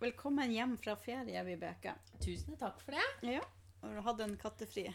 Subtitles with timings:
[0.00, 1.92] Velkommen hjem fra ferie, Vibeke.
[2.24, 3.32] Tusen takk for det.
[3.34, 3.42] Ja,
[3.82, 4.86] og du hadde en kattefri.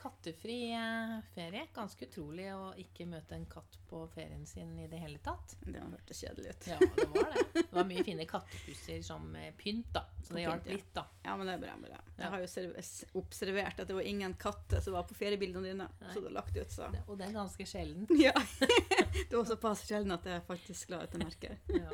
[0.00, 1.66] Kattefri eh, ferie.
[1.74, 5.52] Ganske utrolig å ikke møte en katt på ferien sin i det hele tatt.
[5.66, 6.68] Det hørtes kjedelig ut.
[6.72, 7.44] Ja, det var det.
[7.58, 10.06] Det var mye fine kattepusser som eh, pynt, da.
[10.24, 10.78] Så det hjalp ja.
[10.78, 11.04] litt, da.
[11.26, 11.76] Ja, men det er bra.
[11.84, 12.00] bra.
[12.22, 15.90] Jeg har jo observert at det var ingen katter som var på feriebildene dine.
[16.00, 16.14] Nei.
[16.14, 18.08] Så du har lagt ut, så Og det er ganske sjelden.
[18.16, 18.32] Ja.
[19.28, 21.52] Det var såpass sjelden at jeg faktisk la ut en merke.
[21.68, 21.92] Ja.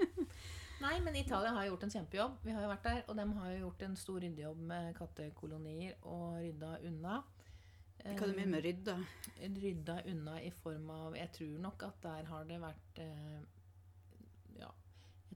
[0.81, 2.39] Nei, men Italia har gjort en kjempejobb.
[2.45, 5.99] Vi har jo vært der, og de har jo gjort en stor ryddejobb med kattekolonier
[6.09, 7.19] og rydda unna.
[8.01, 8.95] Hva du mener med rydda?
[9.37, 13.41] Eh, Rydda unna i form av Jeg tror nok at der har det vært eh,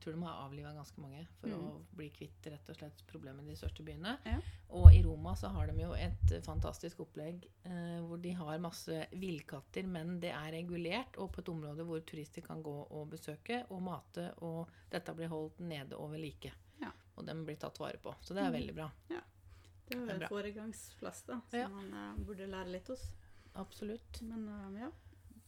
[0.05, 1.63] tror de har avliva ganske mange for Mm.
[1.65, 4.13] å bli kvitt rett og slett problemet i de største byene.
[4.29, 4.37] Ja.
[4.77, 9.07] Og i Roma så har de jo et fantastisk opplegg eh, hvor de har masse
[9.13, 13.65] villkatter, men det er regulert, og på et område hvor turister kan gå og besøke
[13.71, 16.53] og mate, og dette blir holdt nede og ved like.
[16.81, 16.91] Ja.
[17.17, 18.15] Og de blir tatt vare på.
[18.21, 18.59] Så det er Mm.
[18.61, 18.91] veldig bra.
[19.09, 21.69] Det jo Det er en foregangsplass da, som Ja.
[21.69, 23.11] man uh, burde lære litt hos.
[23.55, 24.23] Absolutt.
[24.23, 24.91] Men uh, ja,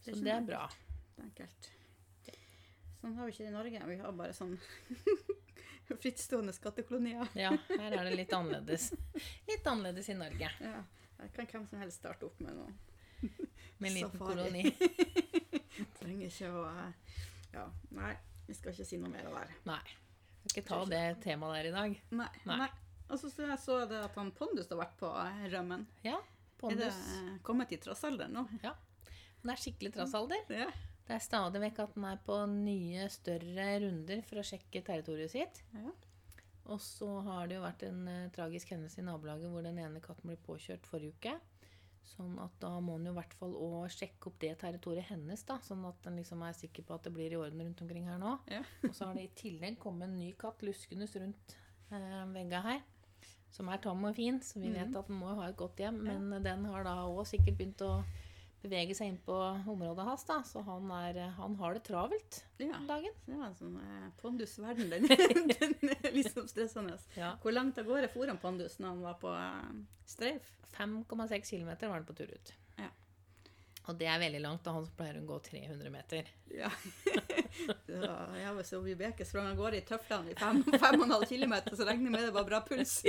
[0.05, 0.69] Så det er bra.
[1.17, 1.71] Det er enkelt.
[3.07, 3.81] Sånn har vi ikke det i Norge.
[3.87, 4.55] Vi har bare sånn
[6.03, 7.29] frittstående skattekolonier.
[7.39, 8.89] Ja, her er det litt annerledes.
[9.47, 10.49] Litt annerledes i Norge.
[10.59, 10.81] Ja,
[11.21, 12.73] her kan hvem som helst starte opp med noe.
[13.79, 14.65] Med en liten koloni.
[16.01, 17.15] Trenger ikke å eh,
[17.53, 18.11] Ja, nei,
[18.49, 19.61] vi skal ikke si noe mer av det.
[19.71, 19.79] Nei.
[20.43, 21.97] Vi Skal ikke ta det temaet der i dag.
[22.25, 22.29] Nei.
[22.43, 22.59] Nei.
[22.65, 22.69] nei.
[23.07, 25.87] Og så så jeg så det at han Pondus har vært på eh, rømmen.
[26.03, 26.19] Ja,
[26.59, 26.91] Pondus.
[26.91, 28.49] Er det eh, kommet i trassalderen nå?
[28.67, 28.75] Ja.
[29.45, 30.43] Den er skikkelig trassalder.
[30.51, 30.73] Ja.
[31.07, 35.31] Det er stadig vekk at den er på nye, større runder for å sjekke territoriet
[35.31, 35.63] sitt.
[35.75, 35.93] ja.
[36.67, 40.01] Og så har det jo vært en uh, tragisk hendelse i nabolaget hvor den ene
[40.03, 41.35] katten ble påkjørt forrige uke.
[42.03, 45.45] Sånn at da må den jo i hvert fall òg sjekke opp det territoriet hennes,
[45.47, 45.61] da.
[45.63, 48.19] Sånn at den liksom er sikker på at det blir i orden rundt omkring her
[48.19, 48.33] nå.
[48.51, 48.65] Ja.
[48.83, 51.55] Og så har det i tillegg kommet en ny katt luskende rundt
[51.93, 52.83] eh, vegga her.
[53.55, 54.97] Som er tam og fin, så vi vet Mhm.
[54.99, 56.03] at den må ha et godt hjem.
[56.03, 58.03] Men den har da òg sikkert begynt å
[58.67, 59.35] bevege seg inn på
[59.71, 60.41] området hans, da.
[60.47, 62.75] Så han, er, han har det travelt ja.
[62.77, 63.17] om dagen.
[63.31, 64.93] Ja, sånn eh, Pondus-verden.
[64.93, 65.09] Den,
[65.55, 66.99] den er liksom stressende.
[67.17, 67.37] Ja.
[67.43, 69.75] Hvor langt av gårde for han Pondus når han var på eh,
[70.09, 70.53] streif?
[70.77, 72.55] 5,6 km var han på tur ut.
[72.77, 72.91] Ja.
[73.87, 76.31] Og det er veldig langt, og han pleier å gå 300 meter.
[76.51, 76.71] Ja.
[77.87, 81.29] Jeg var så Vibeke sprang av gårde i tøflene i fem, fem og en halv
[81.31, 83.01] kilometer, så regner jeg med det var bra puls.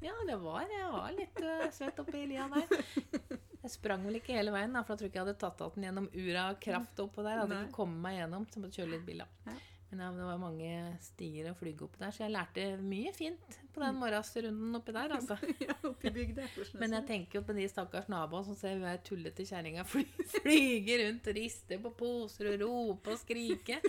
[0.00, 3.40] Ja, det var, jeg var litt uh, svett oppi lia der.
[3.68, 5.74] Jeg sprang vel ikke hele veien, da, for jeg tror ikke jeg hadde tatt av
[5.76, 7.34] den gjennom ura og kraft oppå der.
[7.36, 7.64] Jeg hadde Nei.
[7.66, 9.24] ikke kommet meg gjennom, så jeg måtte kjøre litt bil.
[9.26, 9.56] da.
[9.88, 10.70] Men ja, det var mange
[11.00, 15.14] stier å flyge opp der, så jeg lærte mye fint på den morgensrunden oppi der.
[15.16, 15.38] altså.
[15.68, 16.44] Ja, oppi bygda.
[16.80, 20.04] Men jeg tenker jo på de stakkars naboene som ser hun er tullete kjerringa fly,
[20.42, 23.80] flyge rundt og riste på poser og rope og skrike.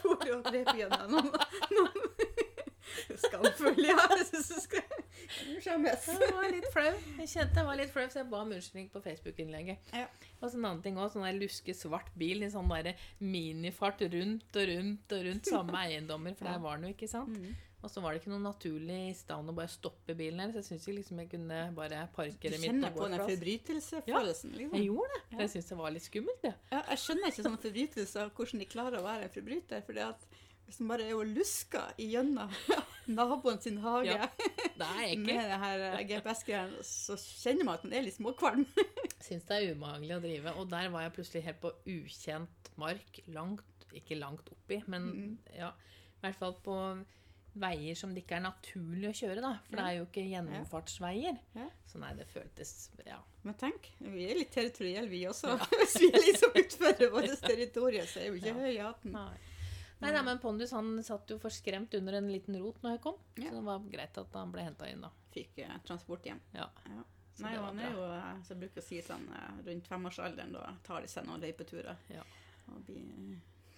[0.00, 1.28] For jo drepe igjen noen,
[1.76, 2.15] noen
[3.26, 3.88] skamfulle.
[3.88, 4.96] Ja, jeg synes du skal
[5.64, 6.08] skjemmes.
[6.12, 6.88] Jeg var litt flau.
[7.20, 9.92] Jeg kjente jeg var litt flau, så jeg ba om unnskyldning på Facebook-innlegget.
[9.96, 10.06] Ja.
[10.40, 12.92] Og så en annen ting også, sånn der luske svart bil i sånn der
[13.22, 17.36] minifart rundt og rundt og rundt samme eiendommer, for der var den jo, ikke sant?
[17.36, 17.54] Mm.
[17.84, 20.58] Og så var det ikke noe naturlig i stand å bare stoppe bilen her, så
[20.58, 24.08] jeg syns liksom jeg kunne bare parkere midt kjenner på på den gårdsplass.
[24.08, 24.56] Ja, liksom.
[24.58, 25.20] Jeg gjorde det.
[25.30, 25.38] Ja.
[25.44, 26.52] Jeg syns det var litt skummelt, det.
[26.72, 29.84] Ja, jeg skjønner ikke sånne forbrytelser, hvordan de klarer å være en forbryter.
[29.86, 30.35] fordi hvis
[30.80, 32.50] man bare er og lusker igjennom
[33.18, 34.26] naboen sin hage Ja,
[34.76, 38.64] Det er med det her eh, GPS-greiene, så kjenner man at man er litt småkvalm.
[39.26, 40.54] Syns det er ubehagelig å drive.
[40.60, 43.20] Og der var jeg plutselig helt på ukjent mark.
[43.32, 45.36] Langt Ikke langt oppi, men Mm.
[45.56, 46.74] ja, i hvert fall på
[47.56, 49.54] veier som det ikke er naturlig å kjøre, da.
[49.64, 51.38] For det er jo ikke gjennomfartsveier.
[51.56, 51.68] Ja.
[51.88, 53.22] Så nei, det føltes Ja.
[53.46, 55.54] Men tenk, vi er litt territorielle vi også.
[55.80, 58.60] Hvis vi liksom utfører vårt territorium, så er vi ikke Ja.
[58.60, 59.12] høye i hatten.
[59.16, 59.36] Nei.
[59.98, 63.20] Nei, nei, men Pondus han satt jo forskremt under en liten rot når jeg kom.
[63.40, 63.48] Ja.
[63.48, 65.10] Så det var greit at han ble henta inn, da.
[65.32, 66.42] Fikk uh, transport hjem.
[66.52, 66.68] Ja.
[66.92, 67.04] Ja.
[67.36, 69.56] Så Nei, det var han er jo, så som jeg bruker å si, sånn eh,
[69.66, 71.98] rundt femårsalderen, da tar de seg noen løypeturer.
[72.08, 72.22] Ja.
[72.72, 73.10] Og blir,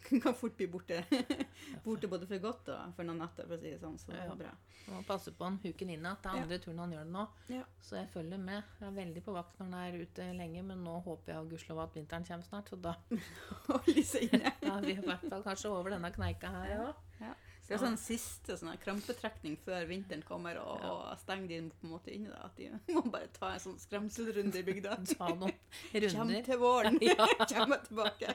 [0.24, 1.02] kan fort bli borte.
[1.84, 3.96] borte både for godt og for noen natter, for å si det sånn.
[4.00, 4.52] Så det var bra.
[4.88, 6.16] Man Man passer på han huken inn igjen.
[6.22, 6.44] Det er Ja.
[6.46, 7.24] andre turen han gjør det nå.
[7.52, 7.64] Ja.
[7.84, 8.62] Så jeg følger med.
[8.80, 11.82] Jeg er veldig på vakt når han er ute lenge, men nå håper jeg gudskjelov
[11.84, 12.70] at vinteren kommer snart.
[12.72, 12.94] Så da
[13.68, 14.54] Holde seg inne.
[14.62, 17.04] er vi i hvert fall kanskje over denne kneika her òg.
[17.20, 17.34] Ja.
[17.68, 21.92] Det er sånn siste sånn krampetrekning før vinteren kommer og, og stenger de på en
[21.92, 22.30] måte inne.
[22.32, 24.96] Da, at de må bare ta en sånn skremselrunde i bygda.
[25.18, 25.52] Ta noen
[25.92, 26.96] Kjem til våren.
[27.04, 27.28] Ja.
[27.44, 28.32] Kjem tilbake.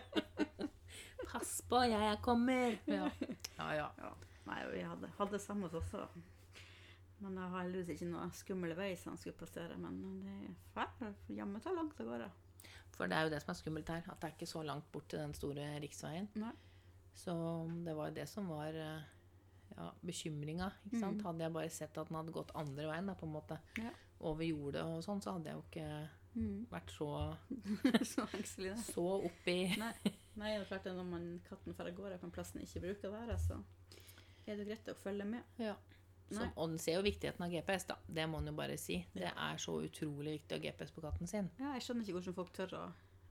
[1.34, 2.78] Pass på, jeg kommer!
[2.90, 3.10] Ja,
[3.58, 3.68] ja.
[3.80, 3.90] ja.
[3.98, 4.14] Ja.
[4.46, 6.22] Nei, vi hadde, hadde det samme hos oss også.
[7.24, 9.78] Men jeg har heldigvis ikke noe skummel vei som han skulle passere.
[9.80, 11.30] Men det er fælt.
[11.32, 12.28] Jammen tar langt av gårde.
[12.94, 14.04] For det er jo det som er skummelt her.
[14.12, 16.28] At det er ikke så langt bort til den store riksveien.
[16.42, 16.52] Nei.
[17.16, 17.34] Så
[17.86, 19.06] det var jo det som var eh,
[19.78, 20.68] ja, bekymringa.
[20.90, 21.22] Ikke sant?
[21.22, 21.28] Mm.
[21.30, 23.94] Hadde jeg bare sett at den hadde gått andre veien, da, på en måte, Ja.
[24.28, 25.88] over jordet og sånn, så hadde jeg jo ikke
[26.34, 26.64] Mm.
[26.72, 27.08] vært så,
[28.10, 29.92] så engstelig, så oppi Nei,
[30.40, 32.66] nei, det er klart at når man, katten drar av gårde på en plass den
[32.66, 33.60] ikke bruker å være, så
[34.48, 35.58] er det greit å følge med.
[35.62, 35.78] ja.
[36.34, 37.98] Som, og den ser jo viktigheten av GPS, da.
[38.08, 38.96] Det må en jo bare si.
[39.14, 41.50] Det er så utrolig viktig å ha GPS på katten sin.
[41.60, 42.84] Ja, jeg skjønner ikke hvordan folk tør å,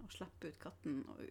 [0.05, 1.01] å slippe ut katten.
[1.11, 1.25] Og,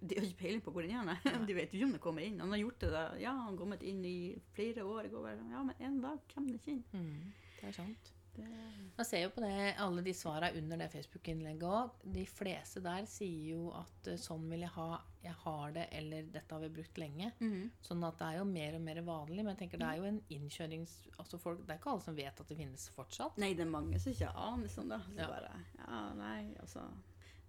[0.00, 1.18] de har ikke peiling på hvor den er.
[1.26, 1.34] Ja.
[1.48, 2.38] De vet jo om den kommer inn.
[2.42, 3.02] Han har gjort det, da.
[3.20, 4.16] ja, han har kommet inn i
[4.54, 5.10] flere år.
[5.12, 6.84] Går ja, men en dag kommer den ikke inn.
[6.94, 8.12] Mm, det er sant.
[8.96, 11.90] Man ser jo på det, alle de svarene under det Facebook-innlegget òg.
[12.04, 16.28] De fleste der sier jo at eh, sånn vil jeg ha, jeg har det, eller
[16.34, 17.30] dette har vi brukt lenge.
[17.80, 19.40] Sånn at det er jo mer og mer vanlig.
[19.44, 20.96] Men jeg tenker det er jo en innkjørings...
[21.18, 23.38] Altså folk, det er ikke alle som vet at det finnes fortsatt.
[23.40, 25.00] Nei, det er mange som ikke aner sånn, da.
[25.08, 25.30] Så Ja.
[25.32, 26.84] bare, ja, nei, altså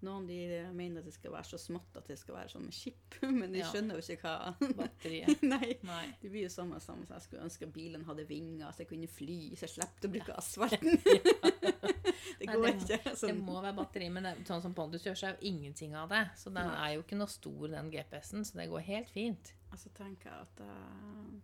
[0.02, 0.38] Noen de
[0.74, 3.52] mener at det skal være så smått at det skal være sånn med skip, men
[3.54, 5.44] de skjønner jo ikke hva Batteriet.
[5.54, 5.76] Nei.
[5.86, 6.06] Nei.
[6.24, 9.38] Det blir jo samme som jeg skulle ønske bilen hadde vinger, så jeg kunne fly,
[9.60, 10.98] så jeg slapp å bruke asfalten.
[11.06, 13.00] det Nei, går det må- ikke.
[13.06, 13.44] Det Sånn.
[13.46, 16.24] må være batteri, men det, sånn som Pondus gjør, så er jo ingenting av det.
[16.42, 16.80] Så den Nei.
[16.88, 19.54] er jo ikke noe stor, den GPS-en, så det går helt fint.
[19.72, 21.40] Altså tenker jeg at uh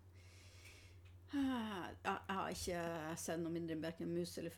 [1.37, 2.81] Jeg har ikke
[3.19, 4.53] sett noe mindre enn verken mus eller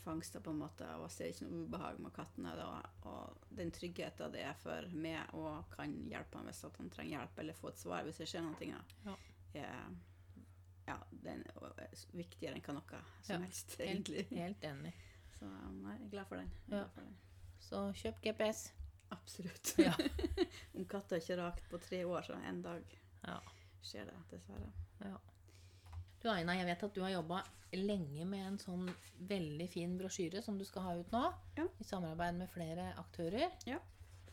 [0.00, 2.52] fuglefangster, på en måte, og jeg ser ikke noe ubehag med kattene.
[2.56, 2.68] Da.
[3.08, 7.38] Og den tryggheten det er for meg og kan hjelpe ham hvis han trenger hjelp,
[7.42, 9.16] eller få et svar hvis det skjer noe, Ja.
[9.54, 9.90] er
[10.88, 14.26] ja, den er viktigere enn hva noe som Ja, helst, egentlig.
[14.30, 14.92] helt enig.
[15.38, 16.50] Så nei, jeg er glad for den.
[16.66, 16.70] Ja.
[16.80, 17.16] glad for den.
[17.60, 18.72] Så kjøp GPS.
[19.12, 19.74] Absolutt.
[19.78, 19.92] Ja.
[20.74, 22.82] Om katta ikke har rakt på tre år, så en dag
[23.26, 23.38] Ja.
[23.82, 24.72] skjer det, dessverre.
[26.20, 28.88] Du Aina, jeg vet at du har jobba lenge med en sånn
[29.30, 31.22] veldig fin brosjyre som du skal ha ut nå.
[31.56, 31.64] Ja.
[31.80, 33.54] I samarbeid med flere aktører.
[33.68, 33.78] Ja,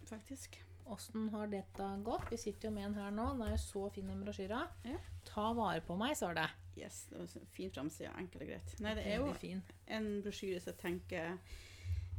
[0.07, 0.55] Faktisk.
[0.87, 2.29] Åssen har dette gått?
[2.31, 3.25] Vi sitter jo med en her nå.
[3.35, 4.61] Den er jo så fin, den brosjyra.
[4.87, 4.99] Ja.
[5.27, 6.45] Ta vare på meg, står det.
[6.79, 8.11] Yes, det var en fin framside.
[8.21, 8.75] Enkelt og greit.
[8.85, 9.63] Nei, det er jo fin.
[9.97, 11.33] en brosjyre som jeg tenker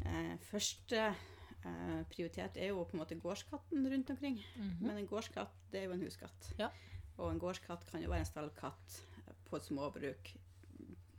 [0.05, 4.37] eh, Første eh, prioritet er jo på en måte gårdskatten rundt omkring.
[4.59, 4.76] Mhm.
[4.85, 6.53] Men en gårdskatt, det er jo en huskatt.
[6.61, 6.69] Ja.
[7.17, 9.00] Og en gårdskatt kan jo være en stallkatt
[9.50, 10.30] på et småbruk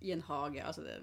[0.01, 0.61] i en hage.
[0.63, 0.95] Altså det,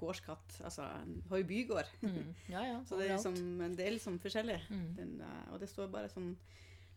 [0.00, 1.90] gårdskatt Altså en har jo bygård.
[2.02, 2.34] Mm.
[2.48, 2.78] Ja, ja.
[2.88, 4.60] Så det er, liksom, en det er liksom forskjellig.
[4.70, 4.86] Mm.
[4.96, 6.32] Den, eh, og det står bare sånn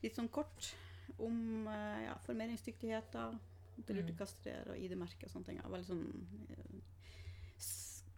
[0.03, 0.71] litt sånn kort
[1.19, 3.11] om eh, ja, formeringsdyktighet,
[3.87, 4.09] til Mm.
[4.69, 5.57] og ID-merke og sånne ting.
[5.57, 6.03] Ja, Veldig sånn
[6.53, 6.73] eh,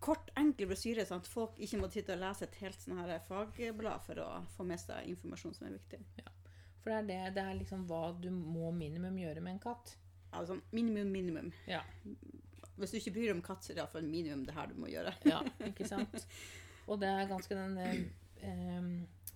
[0.04, 3.20] kort, enkel brosyre, sånn at folk ikke må sitte og lese et helt sånn her
[3.26, 6.02] fagblad for å få med seg informasjon som er viktig.
[6.84, 9.96] For det er, det, det er liksom hva du må minimum gjøre med en katt.
[10.46, 11.52] Sånn minimum, minimum.
[11.70, 11.82] Ja.
[12.76, 14.76] Hvis du ikke bryr deg om katt, så er det iallfall minimum det her du
[14.82, 15.14] må gjøre.
[15.30, 15.40] Ja,
[15.70, 16.26] ikke sant?
[16.88, 18.82] Og det er ganske den eh,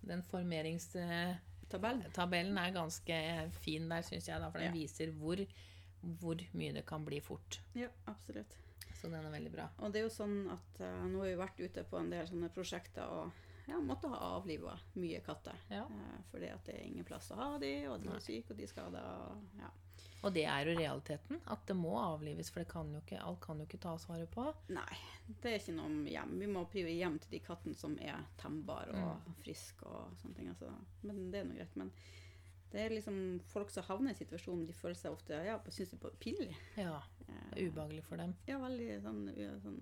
[0.06, 2.58] Den formeringstabellen Tabell.
[2.58, 3.18] er ganske
[3.62, 4.40] fin der, syns jeg.
[4.42, 4.80] da, For den Ja.
[4.80, 5.38] viser hvor,
[6.22, 7.60] hvor mye det kan bli fort.
[7.76, 8.56] Ja, absolutt.
[9.00, 9.70] Så den er veldig bra.
[9.80, 12.28] Og det er jo sånn at uh, nå har vi vært ute på en del
[12.28, 13.32] sånne prosjekter og
[13.70, 15.56] ja, måtte ha avliva mye katter.
[15.70, 15.86] Ja.
[15.86, 18.58] Uh, fordi at det er ingen plass å ha de, og de er syke, og
[18.60, 19.04] de er skada.
[19.62, 19.70] Ja.
[20.20, 21.40] Og det er jo realiteten.
[21.48, 24.28] At det må avlives, for det kan jo ikke, alt kan jo ikke tas vare
[24.30, 24.46] på.
[24.76, 26.34] Nei, det er ikke noe om hjem.
[26.42, 30.50] Vi må prive hjem til de kattene som er tembare og friske og sånne ting.
[30.52, 30.74] Altså.
[31.08, 31.80] Men det er nå greit.
[31.80, 31.94] Men
[32.70, 36.04] det er liksom folk som havner i situasjonen, de føler seg ofte ja, synes det
[36.06, 36.52] er pinlig.
[36.78, 37.00] Ja,
[37.30, 38.36] Eh, det er ubehagelig for dem.
[38.50, 39.80] Ja, veldig sånn, ja, sånn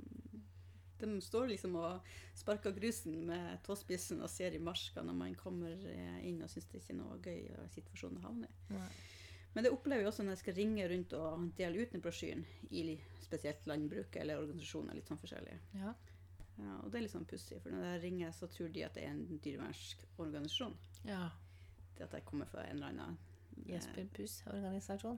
[0.97, 5.75] De står liksom og sparker grusen med tåspissen og ser i marska når man kommer
[5.91, 8.81] eh, inn og syns det er ikke er noe gøy situasjonen situasjon å havne i.
[9.57, 12.43] Men det opplever jeg også når jeg skal ringe rundt og dele ut den brosjyren
[12.69, 12.83] i
[13.23, 15.57] spesielt landbruket eller organisasjoner, litt sånn forskjellige.
[15.81, 15.95] Ja.
[16.57, 18.95] Ja, og det er litt sånn pussig, for når jeg ringer, så tror de at
[18.97, 20.77] det er en dyrevernsk organisasjon.
[21.09, 21.25] ja.
[21.97, 25.15] Det at jeg kommer fra en eller annen eh, Jesper Puss-organisasjon.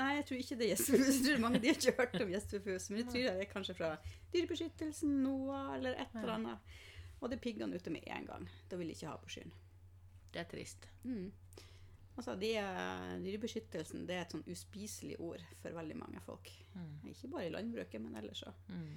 [0.00, 1.10] Nei, jeg tror ikke det er Jesperfus.
[1.14, 3.76] Jeg tror mange de har ikke hørt om Jesperfus, men jeg tror det er kanskje
[3.78, 3.90] fra
[4.34, 6.72] Dyrebeskyttelsen, NOAH eller et eller annet.
[7.20, 8.48] Og det er piggene ute med en gang.
[8.66, 9.54] Da vil de ikke ha brosjyren.
[10.34, 10.88] Det er trist.
[11.04, 11.30] Mm.
[12.18, 12.48] Altså, de
[13.22, 16.50] dyrebeskyttelsen det er et sånn uspiselig ord for veldig mange folk.
[16.74, 16.88] Mm.
[17.12, 18.56] Ikke bare i landbruket, men ellers òg.
[18.74, 18.96] Mm.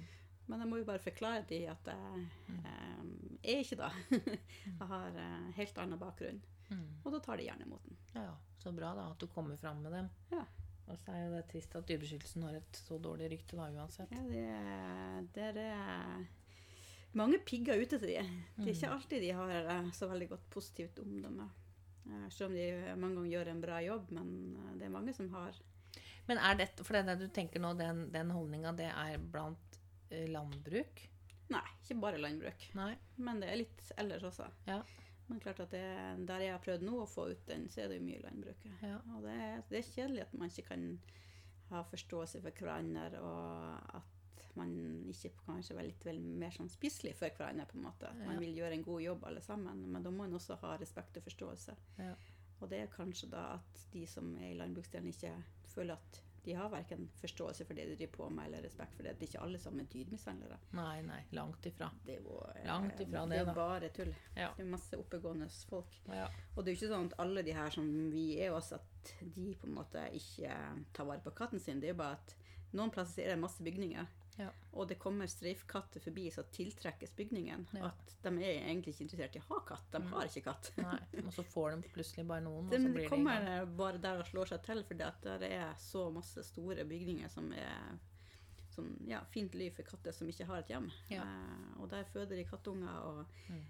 [0.50, 2.24] Men jeg må jo bare forklare de at jeg
[2.66, 3.92] eh, er ikke da.
[4.66, 6.42] jeg har eh, helt annen bakgrunn.
[6.72, 6.82] Mm.
[7.04, 7.96] Og da tar de gjerne imot den.
[8.16, 10.10] Ja, så bra da at du kommer fram med dem.
[10.34, 10.42] Ja.
[10.90, 14.10] Og så er jo det trist at Dyrebeskyttelsen har et så dårlig rykte da uansett.
[14.18, 16.26] Ja, det, er- det er
[17.14, 18.18] mange pigger ute til de.
[18.58, 21.46] Det er ikke alltid de har eh, så veldig godt positivt omdømme.
[22.06, 25.14] Eh, Selv om de mange ganger gjør en bra jobb, men eh, det er mange
[25.16, 25.60] som har
[26.28, 29.78] Men er dette, for det du tenker nå, den, den holdninga, det er blant
[30.10, 31.06] eh, landbruk?
[31.52, 32.68] Nei, ikke bare landbruk.
[32.78, 32.92] Nei?
[33.20, 34.46] Men det er litt ellers også.
[34.68, 34.80] Ja.
[35.28, 35.82] Men klart at det,
[36.28, 38.64] der jeg har prøvd nå å få ut den, så er det jo mye landbruk.
[38.84, 38.98] Ja.
[39.16, 39.36] Og det
[39.70, 40.86] det er kjedelig at man ikke kan
[41.72, 44.11] ha forståelse for hverandre, og at
[44.58, 44.72] man
[45.10, 47.66] ikke kanskje være litt vel mer sånn spiselig for hverandre.
[47.70, 48.10] på en måte.
[48.24, 51.16] Man vil gjøre en god jobb alle sammen, men da må man også ha respekt
[51.16, 51.76] og forståelse.
[51.98, 52.14] Ja.
[52.60, 55.32] Og det er kanskje da at de som er i landbruksdelen, ikke
[55.72, 59.06] føler at de har verken forståelse for det de driver på med, eller respekt for
[59.06, 59.12] det.
[59.18, 60.56] Det er ikke alle sammen er dyremishandlere.
[60.74, 61.90] Nei, nei, langt ifra.
[62.02, 64.10] Det er jo eh, Langt ifra det, det er bare tull.
[64.34, 64.48] Ja.
[64.56, 65.94] Det er masse oppegående folk.
[66.10, 66.26] Ja.
[66.56, 69.12] Og det er jo ikke sånn at alle de her som vi er også, at
[69.36, 70.56] de på en måte ikke
[70.92, 71.78] tar vare på katten sin.
[71.82, 72.34] Det er jo bare at
[72.74, 74.48] noen plasser er det masse bygninger, Ja.
[74.72, 77.66] og det kommer streifkatter forbi, så tiltrekkes bygningen.
[77.76, 77.90] Ja.
[77.90, 79.90] At de er egentlig ikke interessert i å ha katt.
[79.92, 80.70] De har ikke katt.
[80.80, 80.98] Nei.
[81.26, 83.98] Og så får de plutselig bare noen, og De så blir det kommer de bare
[83.98, 87.98] der og slår seg til, at det er så masse store bygninger som er
[88.72, 90.86] som, ja, fint ly for katter som ikke har et hjem.
[91.12, 91.26] Ja.
[91.26, 92.88] Eh, og der føder de kattunger.
[93.04, 93.66] og Mm.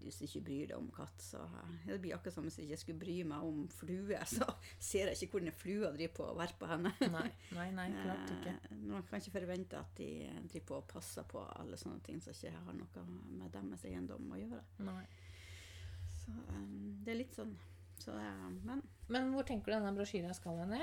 [0.00, 1.42] Hvis du ikke bryr deg om katt, så
[1.84, 4.20] det blir akkurat som hvis jeg ikke skulle bry meg om flue.
[4.32, 4.46] Så
[4.78, 6.92] ser jeg ikke hvordan flua driver på å være på henne.
[7.12, 8.54] Nei, nei, nei, klart ikke.
[8.70, 10.08] Men Man kan ikke forvente at de
[10.48, 13.04] driver på og passer på alle sånne ting som ikke har noe
[13.36, 14.64] med deres eiendom å gjøre.
[14.88, 15.04] Nei.
[16.22, 17.54] Så um, det er litt sånn.
[18.02, 18.82] Så, eh, men
[19.12, 20.78] Men hvor tenker du denne brosjyren skal hen?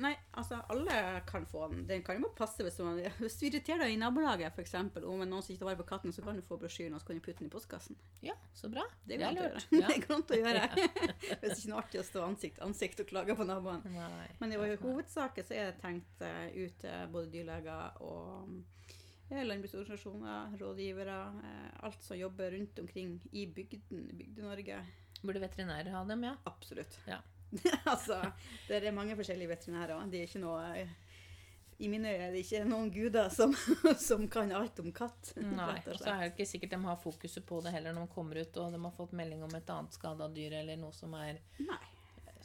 [0.00, 0.94] Nei, altså alle
[1.28, 1.82] kan få den.
[1.88, 4.74] Den kan jo bare passe hvis, man, hvis du irriterer deg i nabolaget, f.eks.
[4.78, 7.10] Om noen som ikke tar vare på katten, så kan du få brosjyren og så
[7.10, 7.98] kan du putte den i postkassen.
[8.24, 8.86] Ja, så bra.
[9.04, 9.68] Det er lurt.
[9.82, 9.88] Ja.
[9.88, 10.66] Det går an å gjøre.
[11.40, 13.84] Hvis det ikke er noe artig å stå ansikt til ansikt og klage på naboen.
[13.92, 14.28] Nei.
[14.40, 18.52] Men i hovedsaken så er det tenkt eh, ut både dyrleger og
[19.32, 21.18] eh, landbruksorganisasjoner, rådgivere,
[21.50, 24.80] eh, alt som jobber rundt omkring i bygden, Bygde-Norge.
[25.22, 26.36] Burde veterinærer ha dem, ja?
[26.50, 26.98] Absolutt.
[27.06, 27.20] Ja.
[27.92, 28.18] altså,
[28.68, 30.04] det er mange forskjellige veterinærer.
[30.10, 30.84] Det er ikke noe
[31.82, 33.54] I mine øyne er det ikke noen guder som,
[34.08, 35.32] som kan alt om katt.
[35.36, 35.80] Nei.
[35.86, 38.40] og så er det ikke sikkert de har fokuset på det heller når de kommer
[38.42, 41.42] ut og de har fått melding om et annet skada dyr eller noe som, er,
[41.58, 41.82] Nei.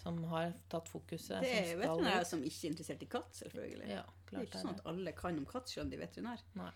[0.01, 1.39] som har tatt fokuset.
[1.45, 3.89] Det er veterinærer som ikke er interessert i katt, selvfølgelig.
[3.93, 6.43] Ja, det er ikke sånn at alle kan om katt, selv om de er veterinær.
[6.59, 6.73] Nei.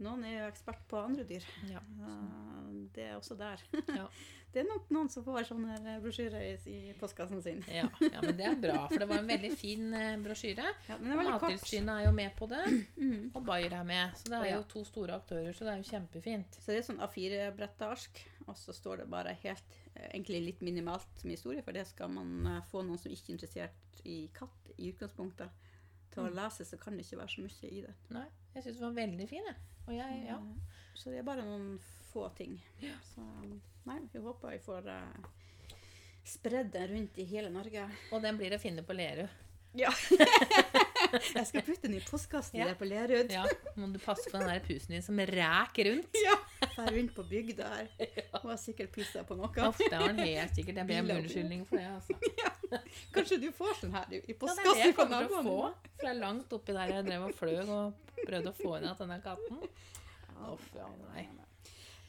[0.00, 1.44] Noen er jo ekspert på andre dyr.
[1.68, 1.80] Ja.
[1.80, 3.60] Eh, Det er også der.
[3.96, 4.06] Ja.
[4.50, 7.60] Det er nok noen som får sånne brosjyrer i, postkassen sin.
[7.70, 10.64] Ja, ja, men det er bra, for det var en veldig fin eh, brosjyre.
[10.88, 10.96] Ja.
[10.98, 12.64] Mattilsynet er jo med på det,
[12.98, 13.28] Mm.
[13.38, 14.16] og Bayer er med.
[14.18, 16.58] Så det er jo to store aktører, så det er jo kjempefint.
[16.58, 20.66] Så det er sånn A4-bretta ark, og så står det bare helt eh, Egentlig litt
[20.66, 24.72] minimalt med historie, for det skal man få noen som ikke er interessert i katt
[24.80, 25.62] i utgangspunktet,
[26.10, 26.34] til å Mm.
[26.42, 27.94] lese, så kan det ikke være så mye i det.
[28.10, 28.26] Nei,
[28.56, 29.62] jeg syns det var veldig fin, jeg.
[29.88, 30.36] Og jeg, ja.
[30.36, 31.78] Eh, Så det er bare noen
[32.12, 32.58] få ting.
[32.82, 32.96] Ja.
[33.14, 33.24] Så
[33.86, 35.28] nei, vi håper vi får uh,
[36.26, 37.86] spredd den rundt i hele Norge.
[38.12, 39.28] Og den blir å finne på Lerud.
[39.78, 39.90] Ja.
[41.34, 42.66] Jeg skal putte den i postkassen Ja.
[42.70, 43.30] der på Lerud.
[43.32, 43.44] Ja,
[43.78, 46.18] må du passe på den der pusen din som ræker rundt.
[46.18, 46.34] Ja.
[46.74, 47.88] Fer rundt på bygda her.
[48.42, 49.50] Hun har sikkert pissa på noe.
[49.66, 50.82] Ofte var den helt sikkert.
[50.82, 52.18] Jeg ber om unnskyldning for det, altså.
[53.14, 55.38] Kanskje du får sånn her i postkassen Ja, det er det jeg kommer til å
[55.38, 55.42] få.
[55.42, 55.78] naboen?
[55.96, 58.88] For det er langt oppi der jeg drev og fløy og prøvde å få inn
[58.88, 59.62] igjen denne katten.
[60.50, 61.26] Uff, ja, nei.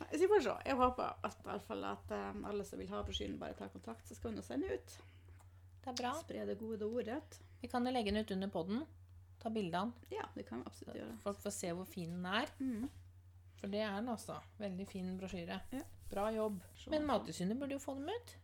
[0.10, 0.56] Så vi får se.
[0.65, 4.08] Jeg håper at, i fall at eh, alle som vil ha brosjyren, bare tar kontakt,
[4.08, 4.96] så skal hun jo sende ut.
[5.82, 6.15] Det er bra.
[6.22, 7.38] Spre det gode ordet.
[7.62, 8.84] Vi kan jo legge den ut under podden.
[9.41, 10.18] Ta bilde av den.
[10.18, 11.18] Ja, det kan vi absolutt gjøre.
[11.24, 12.51] Folk får se hvor fin den er.
[12.62, 12.86] Mm.
[13.62, 14.38] For det er den altså.
[14.62, 15.60] Veldig fin brosjyre.
[15.74, 15.84] Ja.
[16.12, 16.60] Bra jobb.
[16.91, 18.36] Men Mattilsynet burde jo få dem ut.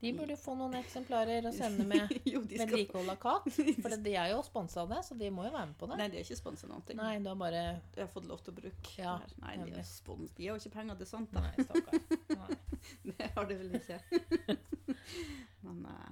[0.00, 3.48] De burde få noen eksemplarer å sende med jo, skal vedlikehold av katt.
[3.84, 5.98] For de er jo sponsa av det, så de må jo være med på det.
[6.00, 6.96] Nei, de har ikke sponsa noen ting.
[7.00, 9.36] Nei, da bare De har fått lov til å bruke Ja, det.
[9.44, 10.32] Nei, de, er spons.
[10.38, 11.44] de har jo ikke penger til sånt, da.
[11.44, 12.56] Nei, stakkar.
[13.10, 13.98] Det har de vel ikke.
[15.66, 16.08] Men uh,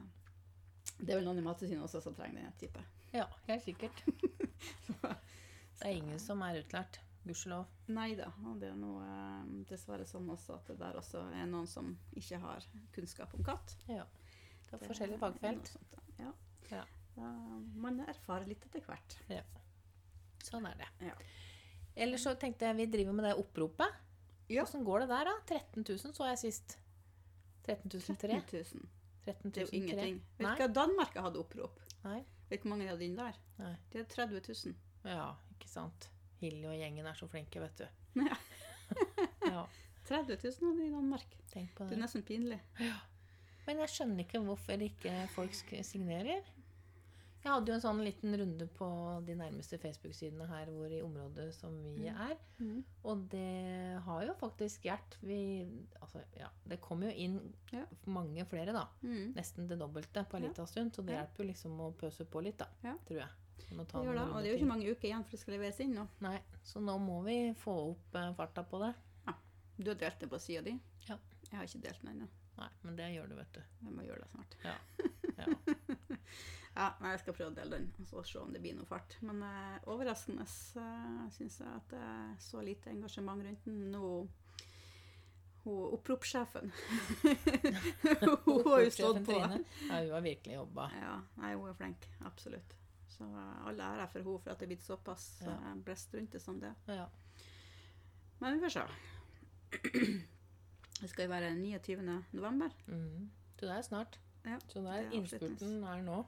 [0.99, 2.83] det er vel noen i Mattilsynet også som trenger den, type.
[3.15, 4.03] Ja, helt sikkert.
[4.05, 7.01] Det er ingen som er utlært.
[7.29, 7.67] Gudskjelov.
[7.95, 8.31] Nei da.
[8.49, 11.93] Og det er noe, eh, dessverre sånn også at det der også er noen som
[12.17, 13.77] ikke har kunnskap om katt.
[13.89, 14.05] Ja.
[14.69, 15.69] Det er Det forskjellige fagfelt.
[15.75, 16.33] sånt, ja.
[16.71, 16.83] Ja.
[17.17, 17.29] Da,
[17.75, 19.17] man erfarer litt etter hvert.
[19.33, 19.43] Ja.
[20.45, 20.89] Sånn er det.
[21.09, 21.15] Ja.
[21.97, 23.97] Ellers så tenkte jeg vi driver med det oppropet.
[24.49, 24.63] Ja.
[24.63, 25.33] Åssen går det der, da?
[25.47, 26.77] 13 000 så jeg sist.
[27.67, 28.29] 13 003?
[28.29, 28.89] 13 000.
[29.25, 29.77] 13 Det er jo 003.
[29.81, 30.21] ingenting.
[30.39, 30.55] Vet Nei.
[30.57, 31.81] du hva Danmark hadde opprop?
[32.05, 32.21] Nei.
[32.49, 33.37] Vet du hvor mange de hadde inn der?
[33.59, 33.75] Nei.
[33.93, 34.75] Det er 30 000.
[35.05, 36.09] Ja, ikke sant.
[36.41, 37.87] Hilly og gjengen er så flinke, vet du.
[38.25, 38.37] Ja.
[39.53, 39.65] ja,
[40.09, 41.35] 30 000 hadde de i Danmark.
[41.53, 42.61] tenk på Det er nesten pinlig.
[42.81, 42.95] Ja.
[43.67, 45.53] Men jeg skjønner ikke hvorfor ikke folk
[45.85, 46.47] signerer.
[47.39, 48.87] Jeg hadde jo en sånn liten runde på
[49.25, 52.17] de nærmeste Facebook-sidene her hvor i området som vi Mm.
[52.25, 52.35] er.
[53.05, 55.39] Og det har jo faktisk Gjert vi,
[56.03, 57.85] altså, ja, Det kom jo inn Ja.
[58.07, 58.89] mange flere, da.
[59.03, 59.35] Mm.
[59.37, 60.93] Nesten det dobbelte på en liten stund.
[60.93, 62.67] Så det hjelper jo liksom å pøse på litt, da.
[63.07, 63.29] Tror jeg.
[63.77, 64.25] Må ta vi gjør det.
[64.31, 66.07] Og det er jo ikke mange uker igjen for det skal leveres inn nå.
[66.25, 68.95] Nei, så nå må vi få opp eh, farta på det.
[69.79, 70.73] Du har delt det på sida di.
[71.07, 71.15] Ja.
[71.51, 72.27] Jeg har ikke delt den ennå.
[72.59, 73.61] Nei, men det gjør du, vet du.
[73.85, 74.57] Jeg må gjøre det snart.
[74.67, 74.79] Ja.
[75.39, 75.45] Ja.
[76.79, 78.87] Ja, nei, jeg skal prøve å dele den og så se om det blir noe
[78.87, 79.15] fart.
[79.27, 83.81] Men eh, overraskende uh, syns jeg at det er så lite engasjement rundt den.
[83.95, 84.27] Nå
[85.65, 86.71] hun oppropssjefen
[88.47, 89.39] Hun har jo stått på.
[89.39, 89.49] Ja,
[90.01, 90.91] hun har virkelig jobba.
[90.99, 92.07] Ja, nei, hun er flink.
[92.27, 92.75] Absolutt.
[93.09, 95.55] Så eh, all ære for henne for at det er blitt såpass Ja.
[95.57, 96.75] uh, blest rundt det som det.
[96.89, 97.07] Ja.
[98.41, 98.87] Men vi får se.
[101.01, 102.25] Det skal jo være 29.
[102.33, 102.69] november.
[102.87, 103.29] Mm.
[103.59, 104.19] Så det er snart.
[104.45, 106.25] Ja, Så det er innspurten er nå.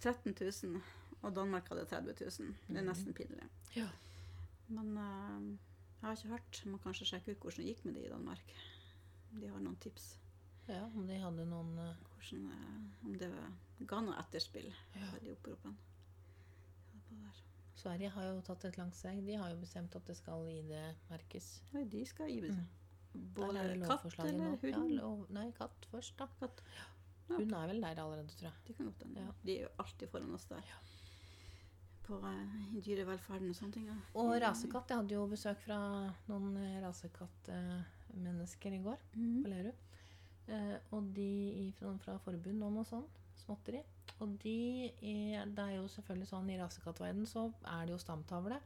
[0.00, 0.80] 13 000,
[1.22, 2.54] og Danmark hadde 30 000.
[2.68, 2.86] Det er Mhm.
[2.88, 3.48] nesten pinlig.
[3.76, 3.88] Ja.
[4.68, 5.58] Men uh,
[6.00, 6.62] jeg har ikke hørt.
[6.66, 8.54] Må kanskje sjekke ut hvordan det gikk med det i Danmark.
[9.40, 10.18] De har noen tips.
[10.68, 13.30] Ja, om de hadde noen eh, Hvordan, eh, om det
[13.86, 15.06] ga noe etterspill Ja.
[15.10, 15.74] for de oppropene.
[17.10, 17.30] Ja.
[17.76, 19.24] Sverige har jo tatt et langt steg.
[19.26, 21.60] De har jo bestemt at det skal ID-merkes.
[21.74, 22.66] Oi, de skal gi Mm.
[23.34, 24.62] både katt eller hund.
[24.62, 26.26] Ja, lov, nei, katt først, da.
[26.40, 26.62] Katt.
[27.28, 28.52] Hun er vel der allerede, tror jeg.
[28.66, 29.04] De kan godt.
[29.16, 29.30] Ja.
[29.44, 30.56] De er jo alltid foran oss der.
[30.56, 30.78] Ja.
[32.04, 33.86] På eh, dyrevelferden og sånne ting.
[33.86, 33.94] Ja.
[34.14, 34.88] Og rasekatt.
[34.88, 35.78] Jeg hadde jo besøk fra
[36.28, 39.72] noen rasekattmennesker i går på Mhm.
[40.48, 43.06] Eh, og de fra, fra forbund og noe sånn
[43.44, 43.82] småtteri.
[44.22, 44.58] Og de
[45.02, 48.60] er, det er jo selvfølgelig sånn i rasekattverdenen så er det jo stamtavle.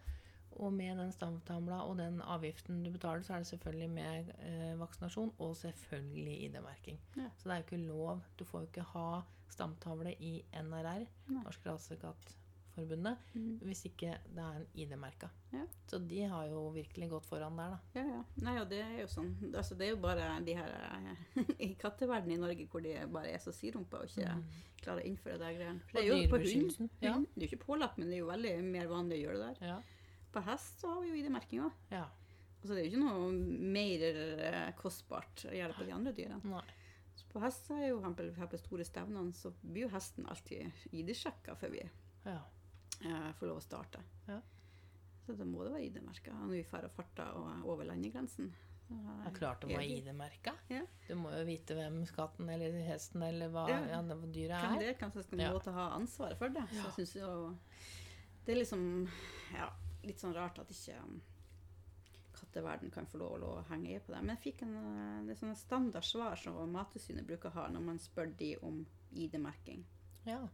[0.58, 4.74] Og med den stamtavla og den avgiften du betaler, så er det selvfølgelig med eh,
[4.80, 6.98] vaksinasjon og selvfølgelig ID-merking.
[7.20, 7.30] Ja.
[7.38, 8.24] Så det er jo ikke lov.
[8.38, 9.08] Du får jo ikke ha
[9.52, 11.42] stamtavle i NRR, Nei.
[11.44, 11.64] Norsk
[12.78, 13.58] Rasekattforbundet, mm.
[13.66, 15.28] hvis ikke det er en ID-merka.
[15.52, 15.64] Ja.
[15.88, 17.78] Så de har jo virkelig gått foran der, da.
[17.98, 18.22] Ja, ja.
[18.44, 21.74] Nei, og det er jo sånn altså, Det er jo bare de her eh, i
[21.80, 24.44] katteverdenen i Norge hvor de bare er så sidrumpa og ikke Mm.
[24.82, 25.80] klarer å innføre de greiene.
[25.88, 26.90] For det er jo på hund.
[27.00, 27.14] ja.
[27.18, 29.48] Det er jo ikke pålagt, men det er jo veldig mer vanlig å gjøre det
[29.60, 29.68] der.
[29.72, 29.78] Ja.
[30.32, 31.72] På hest så har vi jo ID-merking òg.
[31.90, 32.06] ja.
[32.58, 33.26] Altså, det er jo ikke noe
[33.70, 36.40] mer eh, kostbart å gjøre det på de andre dyrene.
[36.50, 36.64] Nei.
[37.14, 40.72] Så på hest er jo eksempel her på store stevnene så blir jo hesten alltid
[40.90, 41.84] ID-sjekka før vi
[42.26, 42.40] Ja.
[43.04, 44.00] Eh, få lov å starte.
[44.28, 44.40] Ja.
[45.26, 47.36] Så da må det være ID-merka når vi drar og farter
[47.68, 48.52] over landegrensen.
[48.88, 50.54] Det er klart det må være ID-merka.
[50.72, 50.80] Ja.
[51.08, 53.80] Du må jo vite hvem skatten eller hesten eller hva Ja.
[53.90, 53.98] ja.
[54.02, 54.78] dyret Hvem er.
[54.80, 55.58] det er, hvem som skal Ja.
[55.76, 56.64] ha ansvaret for det.
[56.70, 57.56] Så jeg synes jo
[58.46, 59.08] Det er liksom
[59.52, 59.68] ja,
[60.04, 61.20] litt sånn rart at ikke um,
[62.32, 64.22] katteverden kan få lov å henge i på det.
[64.22, 67.68] Men jeg fikk en, eh, det er sånne standard svar som Mattilsynet bruker å ha
[67.68, 69.84] når man spør de om ID-merking.
[70.24, 70.48] Ja.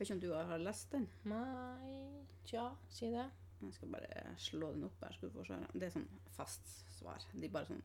[0.00, 1.04] Vet ikke om du har lest den?
[1.28, 3.26] Nei Tja, si det.
[3.60, 5.12] Jeg skal bare slå den opp her.
[5.12, 5.58] skal du få se.
[5.76, 7.20] Det er sånn fast svar.
[7.36, 7.82] De bare sånn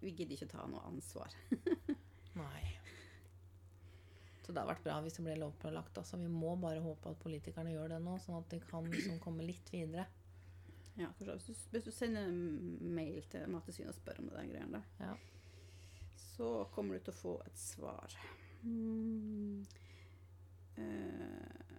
[0.00, 1.34] Vi gidder ikke ta noe ansvar.
[2.38, 2.62] Nei.
[4.40, 5.98] Så det hadde vært bra hvis det ble lovpålagt.
[6.00, 9.18] Altså, vi må bare håpe at politikerne gjør det nå, sånn at de kan liksom
[9.22, 10.06] komme litt videre.
[10.96, 11.34] Ja, kanskje.
[11.36, 14.80] hvis, du, hvis du sender en mail til Mattilsynet og spør om det der greiene,
[14.98, 16.16] der, Ja.
[16.38, 18.16] så kommer du til å få et svar.
[18.62, 19.66] Mm.
[20.80, 21.76] Eh,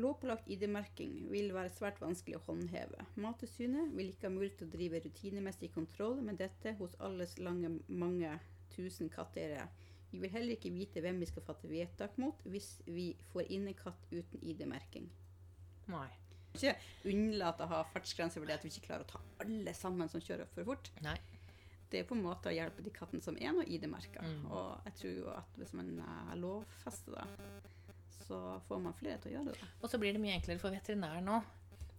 [0.00, 3.06] lovpålagt ID-merking vil være svært vanskelig å håndheve.
[3.20, 7.76] Mattilsynet vil ikke ha mulighet til å drive rutinemessig kontroll med dette hos alles lange,
[7.88, 8.36] mange
[8.74, 9.68] tusen katteeiere.
[10.10, 13.68] Vi vil heller ikke vite hvem vi skal fatte vedtak mot hvis vi får inn
[13.70, 15.06] en katt uten ID-merking.
[15.90, 16.08] Nei.
[16.50, 16.74] Ikke
[17.06, 20.66] unnlate å ha fartsgrense fordi vi ikke klarer å ta alle sammen som kjører for
[20.66, 20.90] fort.
[21.04, 21.18] Nei.
[21.90, 24.22] Det er på en måte å hjelpe de kattene som er noe ID-merka.
[24.22, 24.42] Mm.
[24.50, 27.46] Og jeg tror jo at hvis man eh, lovfester det,
[28.30, 29.70] så får man flere til å gjøre det.
[29.82, 31.40] Og så blir det mye enklere for veterinæren nå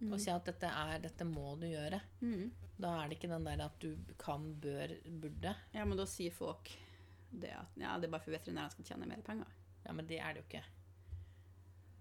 [0.02, 0.16] Mm.
[0.16, 2.00] å si at dette, er, dette må du gjøre.
[2.26, 2.48] Mm.
[2.82, 4.90] Da er det ikke den der at du kan, bør,
[5.22, 5.52] burde.
[5.76, 6.72] Ja, men da sier folk
[7.30, 9.52] det at ja, det er bare for veterinæren skal tjene mer penger.
[9.86, 10.64] Ja, men det er det jo ikke.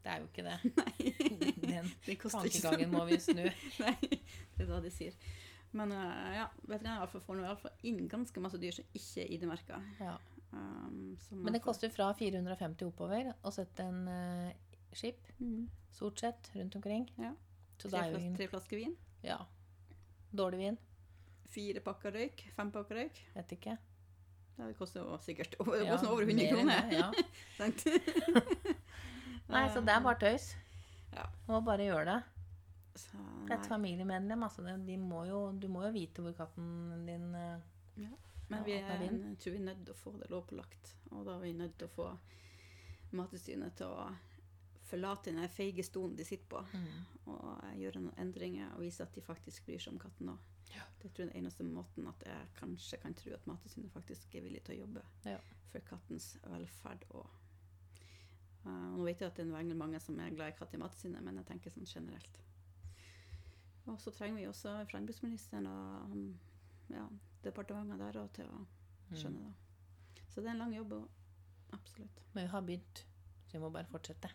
[0.01, 0.57] Det er jo ikke det.
[0.81, 1.13] Nei.
[1.75, 3.43] Den Det tankegangen må vi snu.
[3.85, 5.21] Nei, det er det de sier.
[5.77, 6.47] Men eh, ja,
[7.13, 9.77] fall får nå i hvert fall inn ganske masse dyr som ikke er ID-merka.
[10.01, 10.17] Ja.
[10.51, 15.63] Um, Men det koster fra 450 oppover å sette en uh, skip, mm.
[15.95, 17.07] stort sett, rundt omkring.
[17.17, 17.31] Ja.
[17.81, 19.39] Tre, flas tre flasker vin, Ja.
[20.31, 20.79] Dårlig vin?
[21.51, 23.21] fire pakker røyk, fem pakker røyk.
[23.35, 23.77] Vet ikke.
[24.61, 26.89] Det koster jo sikkert over, Ja, over 100 kroner.
[26.89, 27.11] det, Ja.
[29.51, 30.51] Nei, så det er bare tøys.
[31.11, 31.25] Ja.
[31.47, 32.19] Må bare gjøre det.
[32.95, 34.43] Så, Det er et familiemedlem.
[34.43, 37.57] Altså de må jo, du må jo vite hvor katten din eh,
[38.51, 40.91] Men vi er jeg tror vi er nødt til å få det lovpålagt.
[41.11, 42.09] Og da er vi nødt til å få
[43.15, 44.11] Mattilsynet til å
[44.91, 47.27] forlate den feige stolen de sitter på, mm.
[47.31, 50.49] og gjøre noen endringer og vise at de faktisk bryr seg om katten òg.
[50.71, 50.83] Ja.
[51.01, 54.35] Det tror jeg er den eneste måten at jeg kanskje kan tro at Mattilsynet faktisk
[54.35, 55.39] er villig til å jobbe Ja.
[55.71, 57.39] for kattens velferd òg.
[58.61, 61.23] Uh, nå vet jeg at det er mange som er glad i katt i Mattilsynet,
[61.23, 62.39] men jeg tenker sånn generelt.
[63.89, 66.27] Og så trenger vi også landbruksministeren og um,
[66.93, 67.07] ja,
[67.43, 68.59] departementet der òg til å
[69.11, 69.17] Mm.
[69.17, 69.53] skjønne det.
[70.29, 70.93] Så det er en lang jobb.
[71.73, 72.19] Absolutt.
[72.33, 73.05] Men vi har begynt.
[73.47, 74.29] Så vi må bare fortsette.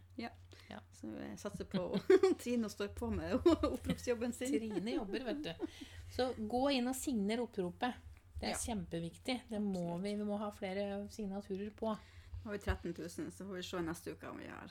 [0.92, 1.98] Så jeg satser på
[2.42, 3.32] Trine står på med
[3.74, 4.52] oppropsjobben sin.
[4.52, 5.66] Trine jobber, vet du.
[6.12, 7.94] Så gå inn og signer oppropet.
[8.38, 8.56] Det er Ja.
[8.66, 9.38] kjempeviktig.
[9.48, 11.94] Det må vi, vi må ha flere signaturer på.
[11.96, 14.70] Nå har vi 13 000, så får vi se neste uke om vi har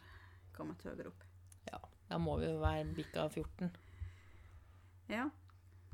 [0.53, 1.23] kommet høyere opp.
[1.71, 3.71] Ja, Da må vi jo være bikka 14.
[5.09, 5.29] Ja.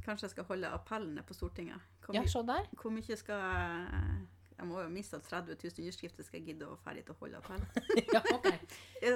[0.06, 1.82] Kanskje jeg skal holde appellene på Stortinget.
[2.06, 2.68] Hvor, Ja, så se der.
[2.82, 4.28] hvor mye skal jeg
[4.62, 7.38] Jeg må jo miste 30 000 underskrifter skal jeg gidde å ferdig til å holde
[7.40, 7.64] appell.
[8.14, 8.48] Ja, ok.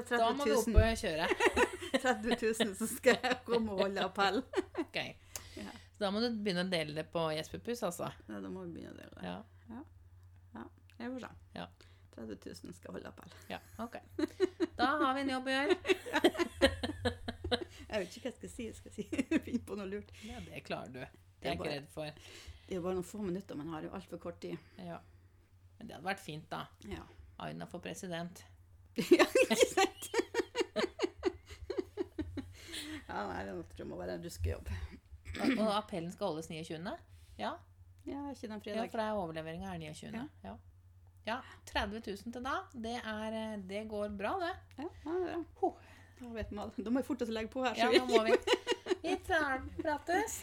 [0.10, 1.28] Da må du 000, opp og kjøre.
[2.06, 4.42] 30 000 så skal jeg komme og holde appell.
[4.86, 4.98] Ok.
[5.56, 5.70] Ja.
[5.96, 8.10] Så da må du begynne å dele det på Jesperpuss, altså.
[8.28, 9.28] Ja, da må vi begynne å dele det.
[9.30, 9.42] Ja.
[10.98, 11.30] Jeg får se.
[11.60, 11.66] Ja.
[12.16, 13.32] 30 000 skal holde appell.
[13.52, 13.98] ja, ok.
[14.80, 15.76] Da har vi en jobb å gjøre.
[17.96, 18.64] Jeg vet ikke hva jeg skal si.
[18.68, 19.04] Jeg skal si
[19.48, 20.10] finne på noe lurt.
[20.28, 21.00] Ja, det klarer du.
[21.00, 22.08] Det er jeg ikke redd for.
[22.66, 24.56] Det er jo bare noen få minutter, men har jo altfor kort tid.
[24.82, 24.98] Ja.
[25.78, 26.62] Men det hadde vært fint, da.
[26.92, 27.04] Ja.
[27.46, 28.44] Aina for president.
[29.20, 30.04] ja, ikke sant?
[33.08, 33.42] ja, nei,
[33.78, 34.68] det må være en ruskejobb.
[35.36, 36.94] Og og appellen skal holdes 29.
[37.40, 37.52] Ja,
[38.06, 40.20] Ja, ikke den ja for det er overleveringa er 29.
[40.44, 40.52] Ja.
[41.26, 41.38] ja.
[41.72, 42.60] 30 000 til da.
[42.72, 44.52] Det, er, eh, det går bra, det.
[44.78, 45.40] Ja, det er bra.
[45.62, 45.72] Ho.
[46.20, 46.72] Da vet man.
[46.78, 47.76] Da må forte oss å legge på her.
[47.76, 48.38] Ja, så nå må vi.
[49.06, 50.38] Vi tar- prates.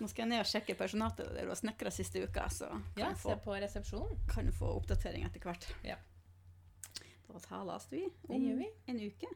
[0.00, 2.84] Nå skal jeg ned og sjekke personatet der du har snekra siste uka, så kan
[3.00, 4.18] Ja, du se få, på resepsjonen.
[4.30, 5.66] kan du få oppdatering etter hvert.
[5.86, 5.96] Ja.
[7.30, 8.68] Da tales vi om vi.
[8.90, 9.26] en uke.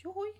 [0.00, 0.32] Tjohoi.